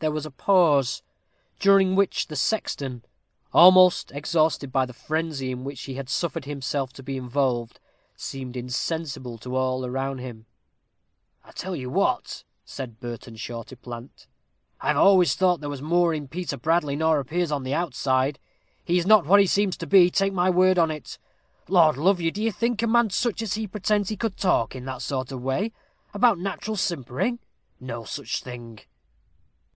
[0.00, 1.02] There was a pause,
[1.58, 3.04] during which the sexton,
[3.52, 7.80] almost exhausted by the frenzy in which he had suffered himself to be involved,
[8.14, 10.46] seemed insensible to all around him.
[11.42, 14.28] "I tell you what," said Burtenshaw to Plant,
[14.80, 18.38] "I have always thought there was more in Peter Bradley nor appears on the outside.
[18.84, 21.18] He is not what he seems to be, take my word on it.
[21.68, 22.30] Lord love you!
[22.30, 25.02] do you think a man such as he pretends to be could talk in that
[25.02, 25.72] sort of way
[26.14, 27.40] about nat'ral simpering?
[27.80, 28.78] no such thing."